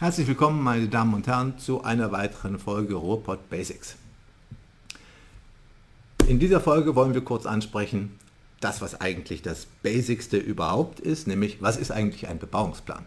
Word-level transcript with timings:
Herzlich 0.00 0.28
willkommen, 0.28 0.62
meine 0.62 0.88
Damen 0.88 1.12
und 1.12 1.26
Herren, 1.26 1.58
zu 1.58 1.84
einer 1.84 2.10
weiteren 2.10 2.58
Folge 2.58 2.94
Ruhrpott 2.94 3.50
Basics. 3.50 3.96
In 6.26 6.38
dieser 6.38 6.62
Folge 6.62 6.94
wollen 6.94 7.12
wir 7.12 7.20
kurz 7.20 7.44
ansprechen, 7.44 8.18
das, 8.60 8.80
was 8.80 8.98
eigentlich 8.98 9.42
das 9.42 9.66
Basicste 9.82 10.38
überhaupt 10.38 11.00
ist, 11.00 11.26
nämlich 11.26 11.60
was 11.60 11.76
ist 11.76 11.90
eigentlich 11.90 12.28
ein 12.28 12.38
Bebauungsplan? 12.38 13.04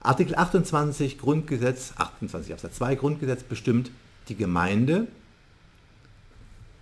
Artikel 0.00 0.34
28 0.34 1.16
Grundgesetz, 1.16 1.92
28 1.96 2.52
Absatz 2.52 2.74
2 2.78 2.96
Grundgesetz 2.96 3.44
bestimmt, 3.44 3.92
die 4.28 4.34
Gemeinde 4.34 5.06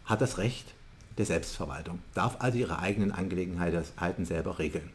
hat 0.06 0.22
das 0.22 0.38
Recht 0.38 0.72
der 1.18 1.26
Selbstverwaltung, 1.26 1.98
darf 2.14 2.36
also 2.38 2.56
ihre 2.56 2.78
eigenen 2.78 3.12
Angelegenheiten 3.12 4.24
selber 4.24 4.58
regeln. 4.58 4.88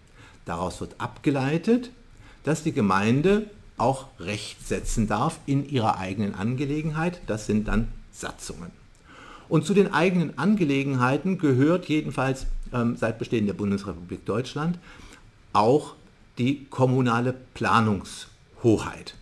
Daraus 0.46 0.82
wird 0.82 1.00
abgeleitet, 1.00 1.92
dass 2.44 2.64
die 2.64 2.74
Gemeinde 2.74 3.46
auch 3.78 4.08
Recht 4.20 4.68
setzen 4.68 5.08
darf 5.08 5.40
in 5.46 5.68
ihrer 5.68 5.98
eigenen 5.98 6.36
Angelegenheit. 6.36 7.22
Das 7.28 7.46
sind 7.46 7.68
dann 7.68 7.88
Satzungen. 8.12 8.72
Und 9.50 9.66
zu 9.66 9.74
den 9.74 9.94
eigenen 9.94 10.38
Angelegenheiten 10.38 11.38
gehört 11.38 11.86
jedenfalls 11.86 12.48
ähm, 12.72 12.96
seit 12.96 13.20
Bestehen 13.20 13.46
der 13.46 13.54
Bundesrepublik 13.54 14.26
Deutschland 14.26 14.80
auch 15.52 15.96
die 16.38 16.66
kommunale 16.70 17.34
Planungshoheit. 17.54 19.16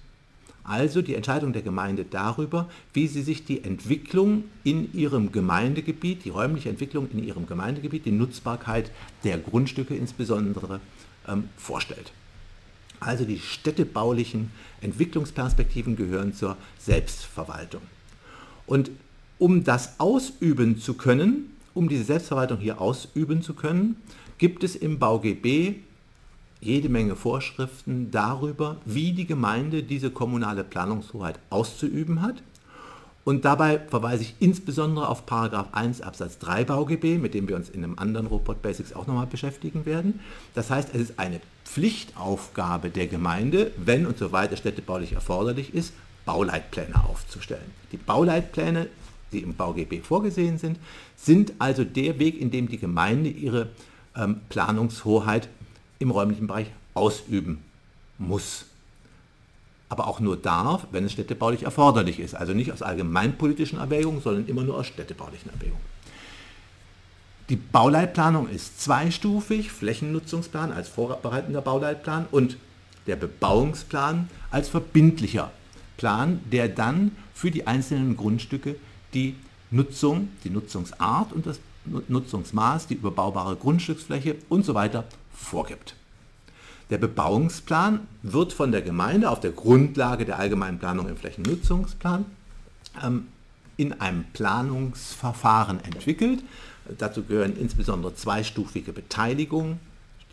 Also 0.64 1.02
die 1.02 1.16
Entscheidung 1.16 1.54
der 1.54 1.64
Gemeinde 1.64 2.06
darüber, 2.06 2.70
wie 2.94 3.08
sie 3.08 3.24
sich 3.24 3.44
die 3.44 3.64
Entwicklung 3.64 4.44
in 4.64 4.94
ihrem 4.94 5.32
Gemeindegebiet, 5.32 6.24
die 6.24 6.30
räumliche 6.30 6.70
Entwicklung 6.70 7.10
in 7.12 7.24
ihrem 7.24 7.48
Gemeindegebiet, 7.48 8.06
die 8.06 8.12
Nutzbarkeit 8.12 8.92
der 9.24 9.40
Grundstücke 9.40 9.96
insbesondere 9.96 10.80
ähm, 11.28 11.50
vorstellt. 11.58 12.14
Also 13.02 13.26
die 13.26 13.40
städtebaulichen 13.40 14.52
Entwicklungsperspektiven 14.80 15.96
gehören 15.96 16.34
zur 16.34 16.56
Selbstverwaltung. 16.80 17.82
Und 18.68 18.92
um 19.40 19.64
das 19.64 20.00
ausüben 20.00 20.78
zu 20.78 20.94
können, 20.94 21.58
um 21.74 21.90
diese 21.90 22.04
Selbstverwaltung 22.04 22.60
hier 22.60 22.80
ausüben 22.80 23.42
zu 23.42 23.56
können, 23.56 23.96
gibt 24.38 24.64
es 24.64 24.76
im 24.76 25.00
BauGB 25.00 25.76
jede 26.60 26.90
Menge 26.90 27.16
Vorschriften 27.16 28.12
darüber, 28.12 28.78
wie 28.86 29.14
die 29.14 29.26
Gemeinde 29.26 29.82
diese 29.82 30.12
kommunale 30.12 30.64
Planungshoheit 30.64 31.40
auszuüben 31.50 32.22
hat. 32.22 32.44
Und 33.24 33.46
dabei 33.46 33.80
verweise 33.80 34.24
ich 34.24 34.36
insbesondere 34.40 35.08
auf 35.08 35.24
1 35.32 36.02
Absatz 36.02 36.40
3 36.40 36.64
BauGB, 36.66 37.20
mit 37.20 37.34
dem 37.34 37.48
wir 37.48 37.56
uns 37.56 37.70
in 37.70 37.84
einem 37.84 38.00
anderen 38.00 38.26
Robot 38.28 38.62
Basics 38.62 38.94
auch 38.94 39.06
nochmal 39.06 39.28
beschäftigen 39.28 39.86
werden. 39.86 40.20
Das 40.56 40.72
heißt, 40.72 40.90
es 40.94 41.02
ist 41.02 41.20
eine 41.20 41.40
Pflichtaufgabe 41.66 42.90
der 42.90 43.08
Gemeinde, 43.08 43.72
wenn 43.78 44.08
und 44.08 44.18
soweit 44.18 44.52
es 44.52 44.60
städtebaulich 44.60 45.14
erforderlich 45.14 45.74
ist, 45.74 45.94
Bauleitpläne 46.26 47.04
aufzustellen. 47.08 47.72
Die 47.92 47.98
Bauleitpläne, 47.98 48.88
die 49.32 49.40
im 49.40 49.54
BauGB 49.56 50.02
vorgesehen 50.02 50.58
sind, 50.58 50.80
sind 51.16 51.54
also 51.60 51.84
der 51.84 52.20
Weg, 52.20 52.40
in 52.40 52.50
dem 52.52 52.68
die 52.68 52.78
Gemeinde 52.78 53.30
ihre 53.30 53.70
ähm, 54.16 54.42
Planungshoheit 54.50 55.48
im 56.00 56.12
räumlichen 56.12 56.48
Bereich 56.48 56.68
ausüben 56.94 57.60
muss. 58.18 58.66
Aber 59.92 60.08
auch 60.08 60.22
nur 60.22 60.38
darf, 60.38 60.88
wenn 60.92 61.04
es 61.04 61.12
städtebaulich 61.12 61.64
erforderlich 61.64 62.22
ist. 62.22 62.34
Also 62.34 62.54
nicht 62.54 62.72
aus 62.72 62.82
allgemeinpolitischen 62.82 63.78
Erwägungen, 63.78 64.22
sondern 64.22 64.48
immer 64.48 64.64
nur 64.64 64.78
aus 64.78 64.88
städtebaulichen 64.88 65.52
Erwägungen. 65.52 65.84
Die 67.50 67.58
Bauleitplanung 67.58 68.48
ist 68.48 68.80
zweistufig, 68.80 69.70
Flächennutzungsplan 69.74 70.72
als 70.72 70.88
vorbereitender 70.88 71.60
Bauleitplan 71.60 72.26
und 72.32 72.56
der 73.06 73.18
Bebauungsplan 73.18 74.30
als 74.50 74.70
verbindlicher 74.70 75.52
Plan, 75.98 76.40
der 76.50 76.70
dann 76.70 77.12
für 77.34 77.52
die 77.52 77.68
einzelnen 77.68 78.16
Grundstücke 78.16 78.78
die 79.14 79.36
Nutzung, 79.72 80.30
die 80.46 80.52
Nutzungsart 80.52 81.34
und 81.34 81.46
das 81.46 81.60
Nutzungsmaß, 82.08 82.88
die 82.88 82.94
überbaubare 82.94 83.58
Grundstücksfläche 83.58 84.38
und 84.48 84.64
so 84.64 84.74
weiter 84.74 85.04
vorgibt. 85.34 85.96
Der 86.92 86.98
Bebauungsplan 86.98 88.02
wird 88.22 88.52
von 88.52 88.74
der 88.74 88.82
Gemeinde 88.82 89.30
auf 89.30 89.40
der 89.40 89.52
Grundlage 89.52 90.26
der 90.26 90.38
allgemeinen 90.38 90.78
Planung 90.78 91.08
im 91.08 91.16
Flächennutzungsplan 91.16 92.26
ähm, 93.02 93.28
in 93.78 94.00
einem 94.02 94.26
Planungsverfahren 94.34 95.84
entwickelt. 95.86 96.44
Dazu 96.98 97.24
gehören 97.24 97.56
insbesondere 97.56 98.14
zweistufige 98.16 98.92
Beteiligung, 98.92 99.80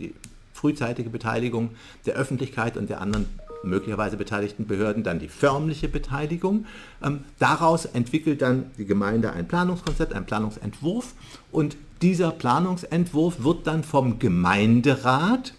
die 0.00 0.12
frühzeitige 0.52 1.10
Beteiligung 1.10 1.70
der 2.06 2.14
Öffentlichkeit 2.14 2.76
und 2.76 2.90
der 2.90 3.00
anderen 3.00 3.26
möglicherweise 3.62 4.16
beteiligten 4.16 4.66
Behörden, 4.66 5.04
dann 5.04 5.20
die 5.20 5.28
förmliche 5.28 5.88
Beteiligung. 5.88 6.66
Ähm, 7.04 7.20
daraus 7.38 7.84
entwickelt 7.84 8.42
dann 8.42 8.72
die 8.78 8.84
Gemeinde 8.84 9.32
ein 9.32 9.46
Planungskonzept, 9.46 10.12
einen 10.12 10.26
Planungsentwurf 10.26 11.14
und 11.52 11.76
dieser 12.02 12.32
Planungsentwurf 12.32 13.44
wird 13.44 13.68
dann 13.68 13.84
vom 13.84 14.18
Gemeinderat 14.18 15.54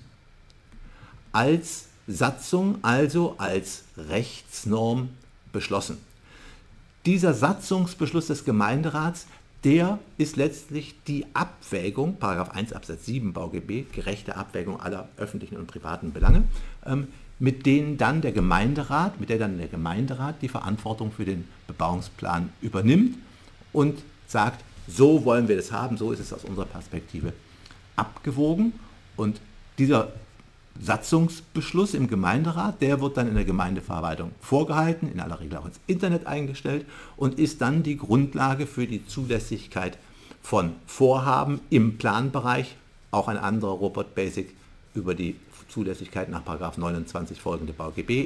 als 1.31 1.85
Satzung, 2.07 2.79
also 2.81 3.35
als 3.37 3.83
Rechtsnorm 3.97 5.09
beschlossen. 5.51 5.97
Dieser 7.05 7.33
Satzungsbeschluss 7.33 8.27
des 8.27 8.45
Gemeinderats, 8.45 9.27
der 9.63 9.99
ist 10.17 10.35
letztlich 10.35 10.95
die 11.07 11.25
Abwägung, 11.33 12.17
1 12.21 12.73
Absatz 12.73 13.05
7 13.05 13.33
BauGB, 13.33 13.85
gerechte 13.91 14.35
Abwägung 14.35 14.79
aller 14.79 15.09
öffentlichen 15.17 15.57
und 15.57 15.67
privaten 15.67 16.13
Belange, 16.13 16.43
ähm, 16.85 17.07
mit 17.39 17.65
denen 17.65 17.97
dann 17.97 18.21
der 18.21 18.31
Gemeinderat, 18.31 19.19
mit 19.19 19.29
der 19.29 19.37
dann 19.37 19.57
der 19.57 19.67
Gemeinderat 19.67 20.41
die 20.41 20.49
Verantwortung 20.49 21.11
für 21.11 21.25
den 21.25 21.47
Bebauungsplan 21.67 22.49
übernimmt 22.61 23.17
und 23.71 24.01
sagt, 24.27 24.63
so 24.87 25.23
wollen 25.25 25.47
wir 25.47 25.55
das 25.55 25.71
haben, 25.71 25.97
so 25.97 26.11
ist 26.11 26.19
es 26.19 26.33
aus 26.33 26.43
unserer 26.43 26.65
Perspektive 26.65 27.33
abgewogen. 27.95 28.73
Und 29.15 29.39
dieser 29.77 30.11
Satzungsbeschluss 30.81 31.93
im 31.93 32.07
Gemeinderat, 32.07 32.81
der 32.81 33.01
wird 33.01 33.17
dann 33.17 33.27
in 33.27 33.35
der 33.35 33.45
Gemeindeverwaltung 33.45 34.31
vorgehalten, 34.39 35.11
in 35.11 35.19
aller 35.19 35.39
Regel 35.39 35.57
auch 35.57 35.65
ins 35.65 35.79
Internet 35.87 36.25
eingestellt 36.25 36.85
und 37.17 37.37
ist 37.37 37.61
dann 37.61 37.83
die 37.83 37.97
Grundlage 37.97 38.65
für 38.65 38.87
die 38.87 39.05
Zulässigkeit 39.05 39.97
von 40.41 40.73
Vorhaben 40.85 41.59
im 41.69 41.97
Planbereich, 41.97 42.75
auch 43.11 43.27
ein 43.27 43.37
anderer 43.37 43.73
Robot 43.73 44.15
Basic 44.15 44.55
über 44.93 45.15
die 45.15 45.35
Zulässigkeit 45.67 46.29
nach 46.29 46.43
29 46.77 47.41
folgende 47.41 47.73
BauGB, 47.73 48.25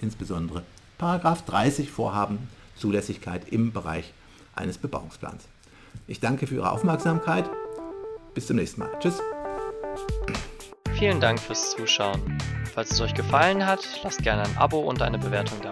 insbesondere 0.00 0.62
30 0.98 1.90
Vorhaben 1.90 2.38
Zulässigkeit 2.76 3.48
im 3.50 3.72
Bereich 3.72 4.12
eines 4.54 4.78
Bebauungsplans. 4.78 5.44
Ich 6.06 6.20
danke 6.20 6.46
für 6.46 6.56
Ihre 6.56 6.70
Aufmerksamkeit. 6.70 7.48
Bis 8.34 8.46
zum 8.46 8.56
nächsten 8.56 8.80
Mal. 8.80 8.90
Tschüss. 9.00 9.20
Vielen 10.98 11.20
Dank 11.20 11.38
fürs 11.38 11.76
Zuschauen. 11.76 12.20
Falls 12.74 12.90
es 12.90 13.00
euch 13.00 13.14
gefallen 13.14 13.64
hat, 13.64 14.00
lasst 14.02 14.20
gerne 14.24 14.42
ein 14.42 14.56
Abo 14.56 14.80
und 14.80 15.00
eine 15.00 15.16
Bewertung 15.16 15.60
da. 15.62 15.70